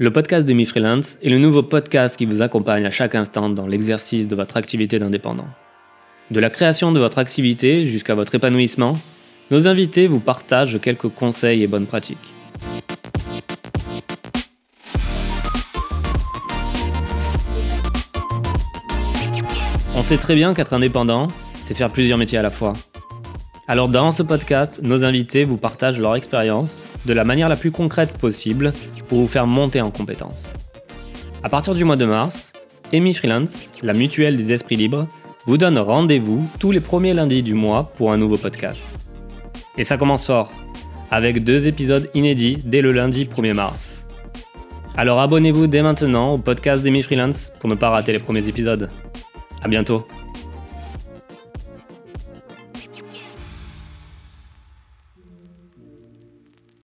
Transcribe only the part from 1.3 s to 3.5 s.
nouveau podcast qui vous accompagne à chaque instant